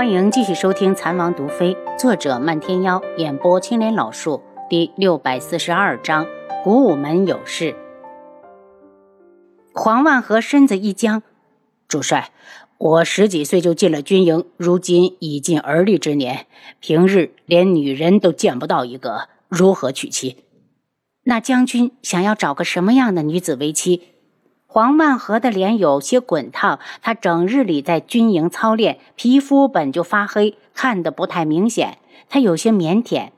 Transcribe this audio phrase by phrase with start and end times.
[0.00, 6.26] 欢迎继续收听《残王毒妃》，作者漫天妖，演播青莲老树，第六百四十二章：
[6.64, 7.76] 古武门有事。
[9.74, 11.22] 黄万和身子一僵，
[11.86, 12.30] 主帅，
[12.78, 16.46] 我十几岁就进了军营，如今已近而立之年，
[16.80, 20.44] 平日连女人都见不到一个，如何娶妻？
[21.24, 24.04] 那将军想要找个什么样的女子为妻？
[24.72, 31.98] 黄万和的脸有些滚烫，他整日里在军营操练，皮肤本就发黑，看得不太明显。
[32.28, 33.30] 他有些腼腆。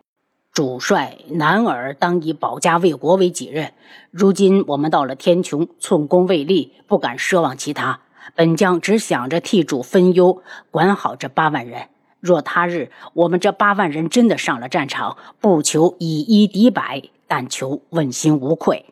[0.53, 3.73] 主帅，男儿当以保家卫国为己任。
[4.11, 8.01] 如今我们到了天穹，寸功未立，不敢奢望其他。
[8.35, 11.89] 本将只想着替主分忧，管好这八万人。
[12.21, 18.85] 若他日我们这八万人真的上了战场，不求以一敌百，但求问心无愧。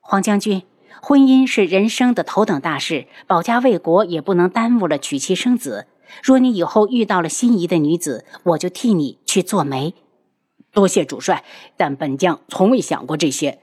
[0.00, 0.64] 黄将军。
[1.02, 5.86] 婚姻是人生的头等大事，保家卫国也不能耽误了娶妻生子。
[6.22, 9.94] 若你以后遇到了心仪的女子，我就替你去做媒。
[10.72, 11.42] 多谢主帅，
[11.76, 13.60] 但本将从未想过这些。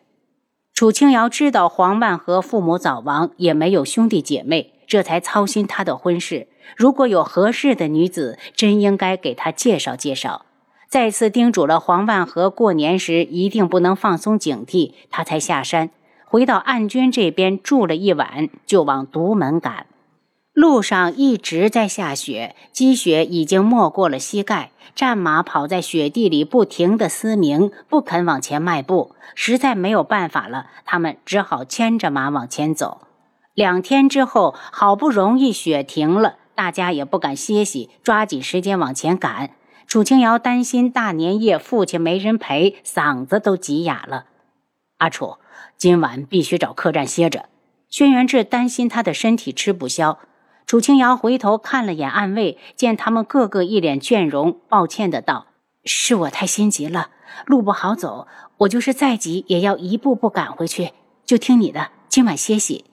[0.73, 6.47] 楚清瑶知道黄万和父母早亡，也没有兄弟姐妹，这才操心他的婚事。
[6.75, 10.45] 如果有合适的女子，真应该给他介绍介绍。
[10.89, 15.89] 再次叮嘱了黄万和过年时一定不能放松警惕，他才下山。
[16.29, 19.85] 回到暗军这边住了一晚，就往独门赶。
[20.51, 29.15] 路上一直在下雪，积雪已经没过了膝盖，战马跑在雪地里不停地嘶鸣，不肯往前迈步。
[29.35, 33.01] 实在没有办法了，他们只好牵着马往前走。
[33.53, 39.51] 两天之后，好不容易雪停了，大家也不敢歇息，抓紧时间往前赶。
[39.87, 44.25] 楚清瑶担心大年夜父亲没人陪，嗓子都急哑了。
[44.97, 45.35] 阿楚。
[45.77, 47.45] 今晚必须找客栈歇着。
[47.89, 50.19] 轩辕志担心他的身体吃不消。
[50.65, 55.47] 楚清瑶回头看了眼暗卫，见他们个个一脸倦容，抱歉的道
[55.85, 57.11] ：“是我太心急了，
[57.45, 58.27] 路不好走。
[58.57, 60.91] 我就是再急，也要一步步赶回去。
[61.25, 62.83] 就听你的，今晚歇息。”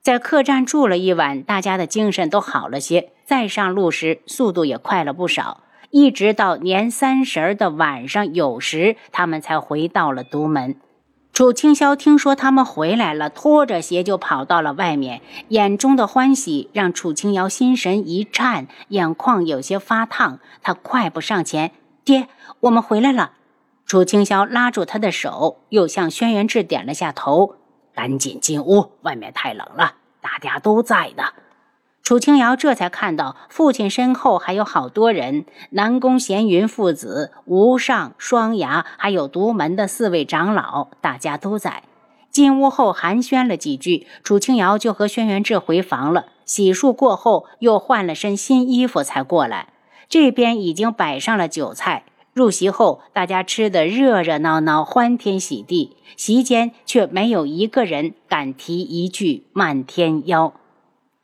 [0.00, 3.12] 在客栈住了一晚，大家的精神都好了些。
[3.26, 5.64] 再上路时，速度也快了不少。
[5.90, 10.76] 一直到年三十的晚上酉时，他们才回到了独门。
[11.36, 20.40] 楚清霄听说他们回来了，拖着鞋就跑到了外面，眼中的欢喜让楚清瑶心神一颤，眼眶有些发烫。
[20.62, 21.72] 他快步上前
[22.06, 22.28] ：“爹，
[22.60, 23.32] 我们回来了。”
[23.84, 27.56] 楚清霄拉住他的手，又向轩辕志点了下头
[27.94, 31.24] ：“赶紧进屋，外面太冷了，大家都在呢。”
[32.06, 41.82] 楚清瑶这才看到父亲身后还有好多人，南宫闲云父子、吴尚、双牙，还有独门的四位长老，大家都在。
[42.30, 46.26] 进屋后寒暄了几句，楚清瑶就和轩辕志回房了。
[46.44, 49.70] 洗漱过后，又换了身新衣服才过来。
[50.08, 55.96] 这边已经摆上了酒菜，入席后大家吃得热热闹闹，欢天喜地。
[56.16, 60.52] 席间却没有一个人敢提一句漫天妖。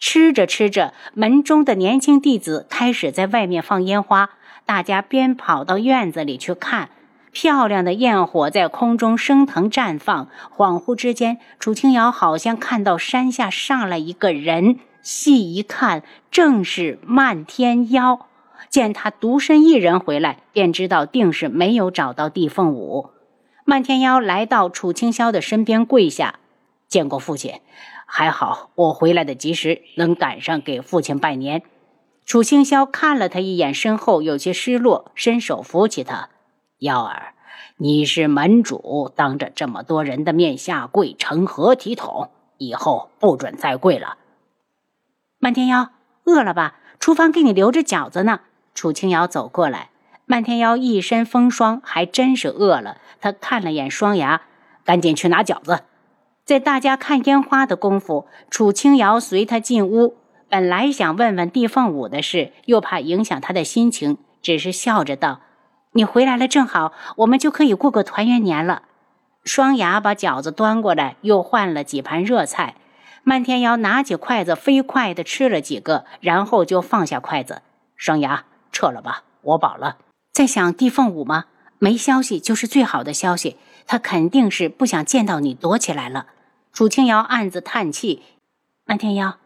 [0.03, 4.31] 吃着吃着，门中的年轻弟子开始在外面放烟花，
[4.67, 6.91] 大家边跑到院子里去看，
[7.31, 10.29] 漂亮的焰火在空中升腾绽放。
[10.53, 16.03] 恍惚之间，楚清瑶好像看到山下上来一个人，细一看，
[16.33, 18.27] 正是漫天妖。
[18.69, 23.11] 见他独身一人回来，便知道定是没有找到地凤舞。
[23.65, 26.41] 漫天妖来到楚清霄的身边，跪下，
[26.89, 27.61] 见过父亲。
[28.15, 31.62] 还好我回来的及时，能赶上给父亲拜年。
[32.27, 36.28] 楚清霄看了他一眼，身后有些失落，伸手扶起他
[36.81, 37.33] ：“幺儿，
[37.78, 42.28] 你是门主，当着这么多人的面下跪，成何体统？
[42.59, 44.19] 以后不准再跪了。”
[45.41, 45.89] 漫天妖
[46.25, 46.77] 饿了吧？
[47.01, 48.41] 厨房给你留着饺子呢。
[48.75, 49.89] 楚清瑶走过来，
[50.27, 52.99] 漫天妖一身风霜，还真是饿了。
[53.22, 54.43] 他看了眼双牙，
[54.84, 55.84] 赶紧去拿饺子。
[56.44, 60.16] 在大家看烟花的功夫，楚清瑶随他进屋。
[60.48, 65.41] 本来想问问地凤舞的事，又怕影响他的心情，只是笑着道
[65.94, 68.83] ：“你回来了正好，我们就可以过个团圆年了。”
[69.44, 72.74] 双牙把饺子端过来，又换了几盘热菜。
[73.22, 77.62] 漫天瑶拿起筷子，飞快地吃了几个，然后就放下筷子。
[77.97, 79.98] 双牙，撤了吧，我饱了。
[80.33, 81.45] 在想地凤舞吗？
[81.83, 83.57] 没消息就是最好的消息。
[83.89, 86.27] 他肯定是不想见到你，躲起来了。
[86.73, 88.23] 楚清瑶暗自叹气
[88.87, 89.39] ：“漫天妖，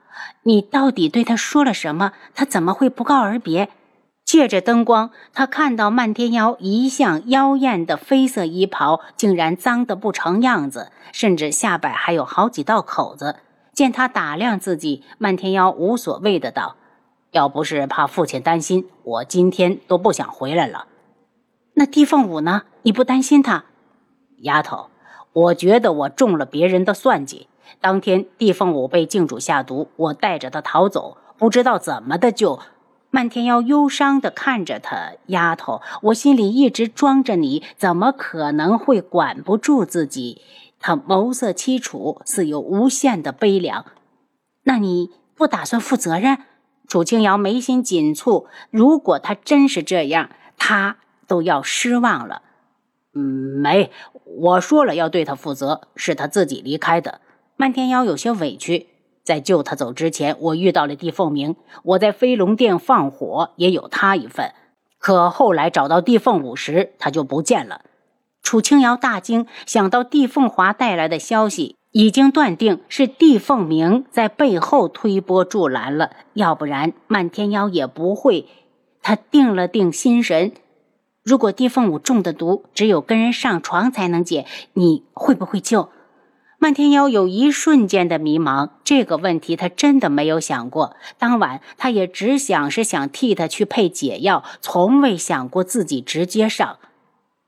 [0.43, 2.13] 你到底对他说了什么？
[2.35, 3.71] 他怎么会不告而别？”
[4.23, 13.37] 借着灯光，他看到漫天妖一向妖艳的绯色衣袍竟然脏得不成样子，甚至下摆还有好几道口子。
[13.73, 16.77] 见他打量自己，漫天妖无所谓的道
[17.33, 20.89] ：“要不是怕父亲担心，我今天都不想回来了。
[21.79, 22.63] 那地凤舞呢？
[22.85, 23.67] 你不担心他？
[24.39, 24.89] 丫头，
[25.35, 27.49] 我觉得我中了别人的算计。
[27.83, 32.59] 当天地凤舞被镜主下毒，我带着他逃走，不知道怎么的就……
[33.11, 40.41] 漫天妖忧伤地看着他，丫头，我心里一直装着你，怎么可能会管不住自己？
[40.81, 43.85] 他眸色凄楚，似有无限的悲凉。
[44.63, 46.39] 那你不打算负责任？
[46.89, 48.47] 楚清瑶眉心紧蹙。
[48.71, 50.97] 如果他真是这样，他
[51.27, 52.43] 都要失望了。
[53.15, 53.23] 嗯，
[53.61, 53.91] 没，
[54.25, 57.21] 我说了要对他负责，是他自己离开的。
[57.57, 58.89] 漫天妖有些委屈，
[59.25, 64.53] 在救他走之前，我遇到了帝凤鸣，我在飞龙殿放火也有他一份。
[64.99, 67.83] 可后来找到帝凤舞时，他就不见了。
[68.43, 71.77] 楚清瑶大惊，想到帝凤华带来的消息。
[71.93, 78.47] 已经断定是帝凤鸣在背后推波助澜了，要不然漫天妖也不会。
[79.01, 80.53] 他定了定心神，
[81.27, 85.89] 如果地凤舞中的毒，只有跟人上床才能解，你会不会救？
[86.61, 90.95] 漫天妖有一瞬间的迷茫，这个问题他真的没有想过。
[91.19, 96.79] 当晚他也只想是想替他去配解药，从未想过自己直接上。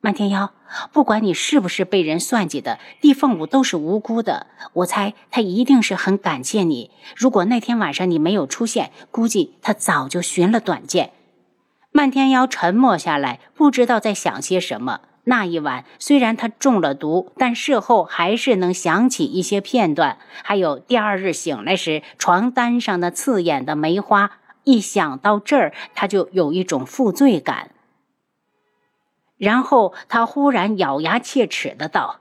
[0.01, 0.51] 漫天妖。
[0.93, 4.49] 不管你是不是被人算计的，地凤舞都是无辜的。
[4.75, 6.91] 我猜他一定是很感谢你。
[7.17, 11.13] 如果那天晚上你没有出现，估计他早就寻了短见。
[11.91, 15.01] 漫天妖沉默下来，不知道在想些什么。
[15.25, 24.39] 那一晚虽然他中了毒，但事后还是能想起一些片段，还有第二日醒来时床单上的刺眼的梅花。
[24.65, 27.71] 一想到这儿，他就有一种负罪感。
[29.37, 32.21] 然后他忽然咬牙切齿的道：“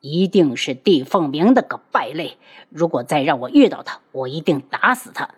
[0.00, 2.38] 一定是帝凤鸣的个败类！
[2.70, 5.30] 如果再让我遇到他，我一定打死他。”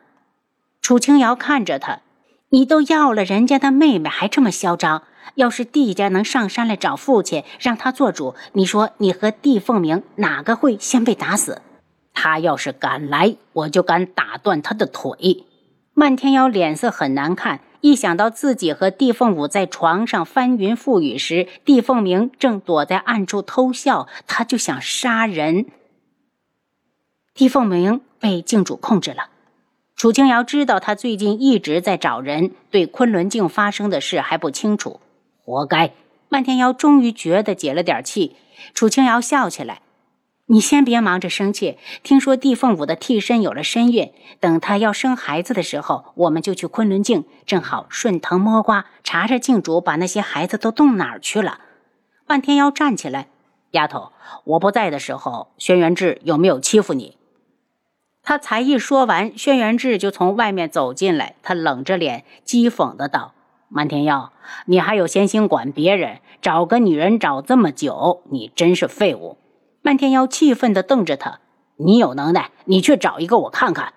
[0.81, 2.01] 楚清瑶看着他
[2.51, 5.03] ：“你都要了人家的妹妹，还这么嚣张？
[5.35, 11.61] 要是帝家能上山来找父亲，让他做主，你说你和帝凤鸣哪个会先被打死？
[12.15, 15.45] 他要是敢来，我就敢打断他的腿。”
[15.95, 17.61] 漫天妖脸色很难看。
[17.81, 25.67] 一想到自己和帝凤舞在床上翻云覆雨时，帝凤鸣正躲在暗处偷笑，他就想杀人。
[27.35, 29.29] 帝凤鸣被镜主控制了。
[29.99, 35.01] 楚清瑶知道他最近一直在找人，对昆仑镜发生的事还不清楚，
[35.45, 35.91] 活该。
[36.29, 38.37] 漫天妖终于觉得解了点气。
[38.75, 39.83] 楚清瑶笑起来。
[40.47, 41.79] 你先别忙着生气。
[42.05, 51.59] 听说帝凤舞的替身有了身孕，等他要生孩子的时候，我们就去昆仑镜，正好顺藤摸瓜，查查镜主把那些孩子都动哪儿去了。
[52.29, 53.27] 万天妖站起来，
[53.73, 54.13] 丫头，
[54.45, 57.18] 我不在的时候，轩辕志有没有欺负你？
[58.29, 63.33] 他才一说完，轩辕志就从外面走进来，他冷着脸讥讽的道
[63.71, 64.35] ：“漫天妖，
[64.67, 66.19] 你还有闲心管别人？
[66.43, 69.39] 找个女人找这么久，你真是废物！”
[69.81, 71.41] 漫天妖气愤的瞪着他
[71.81, 73.95] ：“你有能耐，你去找一个我看看。”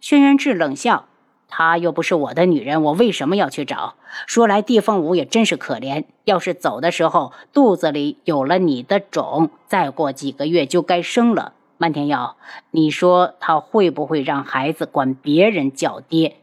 [0.00, 1.04] 轩辕志冷笑
[1.46, 3.96] ：“她又不是我的女人，我为什么要去找？
[4.26, 11.52] 说来帝凤舞也真是可怜，要是走的时候肚子里有了你的种，再过几个月就该生了。
[11.78, 12.36] 漫天妖，
[12.70, 16.36] 你说他会不会让孩子管别人叫爹？”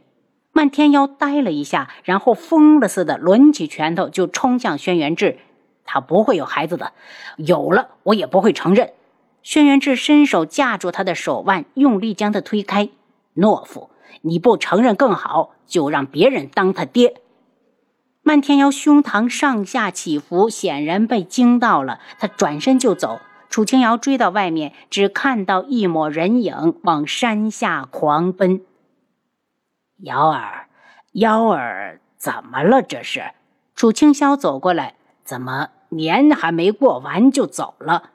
[0.55, 5.39] 漫天妖呆了一下，然后疯了似的抡起拳头就冲向轩辕志。
[5.83, 6.93] 他不会有孩子的，
[7.37, 8.91] 有了我也不会承认。
[9.41, 12.89] 轩辕志伸手架住他的手腕，用力将他推开。
[13.35, 13.89] 懦夫，
[14.21, 17.15] 你不承认更好，就让别人当他爹。
[18.21, 23.19] 漫天妖胸膛上下起伏，显然被惊到了，他转身就走。
[23.53, 28.65] 楚清瑶追到外面，只看到一抹人影往山下狂奔。
[29.97, 30.69] 瑶儿，
[31.11, 32.81] 瑶儿，怎么了？
[32.81, 33.25] 这是？
[33.75, 34.95] 楚清霄走过来。
[35.23, 38.09] 怎么年还没过完就走了？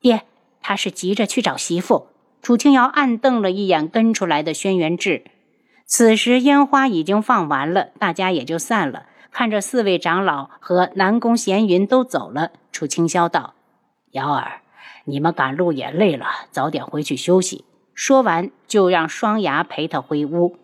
[0.00, 0.22] 爹，
[0.62, 2.06] 他是急着去找媳妇。
[2.40, 5.24] 楚清瑶暗瞪了一眼跟出来的轩辕志。
[5.84, 9.04] 此时烟花已经放完了，大家也就散了。
[9.30, 13.52] 看着四位长老和南宫闲云都走了，楚清霄道
[14.12, 14.62] ：“瑶儿，
[15.08, 20.56] 你们赶路也累了，早点回去休息。”说完，就让双牙陪他回屋。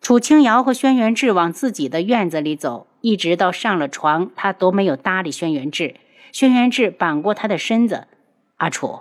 [0.00, 2.86] 楚清瑶和轩辕志往自己的院子里走。
[3.02, 5.96] 一直到上了床，他都没有搭理轩辕志。
[6.32, 8.08] 轩辕志扳过他的身子
[8.56, 9.00] ：“阿楚，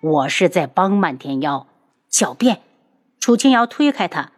[0.00, 1.66] 我是在帮漫天妖。”
[2.10, 2.62] 狡辩！
[3.20, 4.32] 楚清瑶推开他：“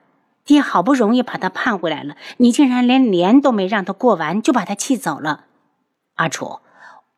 [0.45, 5.45] 爹好不容易把他盼回来了，你竟然连年都没让他过完，就把他气走了。”
[6.17, 6.59] 阿楚，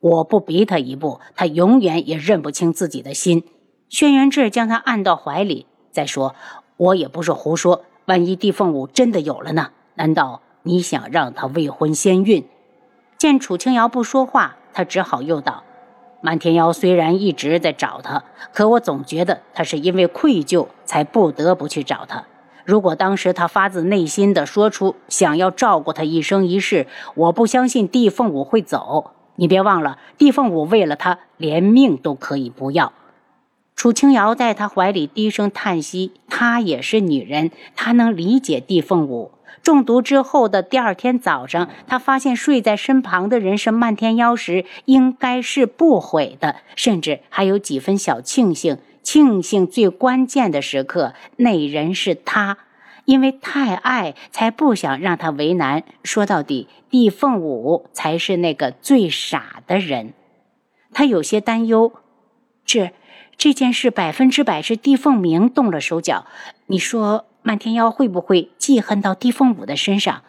[0.00, 3.42] 我不逼他一步，他永远也认不清自己的心。
[3.88, 5.66] 轩辕志将他按到怀里。
[5.90, 6.34] 再说，
[6.76, 7.82] 我也不是胡说。
[8.04, 9.70] 万一地凤舞真的有了呢？
[9.96, 12.46] 难道你想让他未婚先孕？
[13.18, 15.64] 见楚清瑶不说话，他只好又道
[16.22, 22.24] ：“漫天妖虽然一直在找他，可我总觉得他是因为愧疚才不得不去找他。
[22.64, 26.86] 如果当时他发自内心的说出想要照顾他一生一世，
[27.16, 29.12] 我不相信地凤舞会走。
[29.38, 32.92] 你别忘了，地凤舞为了他连命都可以不要。”
[33.76, 39.30] 楚清瑶在他怀里低声叹息，她也是女人，她能理解地凤舞。
[39.62, 48.78] 中毒之后的第二天早上，他发现睡在身旁的人是漫天妖时，应该是不悔的，甚至还有几分小庆幸。
[49.02, 52.58] 庆幸最关键的时刻，那人是他，
[53.08, 55.82] 因为太爱，才不想让他为难。
[56.04, 60.12] 说到底，地凤舞才是那个最傻的人。
[60.92, 61.90] 他有些担忧，
[62.66, 62.92] 这
[63.38, 66.26] 这件事百分之百是地凤鸣动了手脚。
[66.66, 67.24] 你说？
[67.40, 70.22] 漫天妖会不会记恨到地凤舞的身上？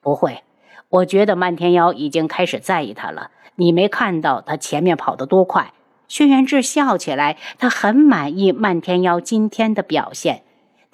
[0.00, 0.42] 不会，
[0.88, 3.32] 我觉得漫天妖已经开始在意他了。
[3.56, 5.74] 你没看到他前面跑得多快？
[6.08, 10.42] 轩辕志笑起来，他很满意漫天妖今天的表现。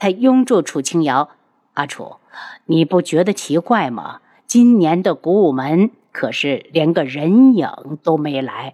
[0.01, 1.29] 他拥住楚清瑶
[1.75, 2.17] ：“阿楚，
[2.65, 4.21] 你不觉得奇怪吗？
[4.47, 7.69] 今年的古武门可是连个人影
[8.03, 8.73] 都没来。”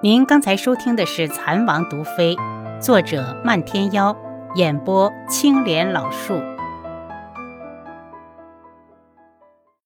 [0.00, 2.36] 您刚才收听的是《蚕王毒妃》。
[2.80, 4.16] 作者：漫天妖，
[4.54, 6.40] 演播：青莲老树。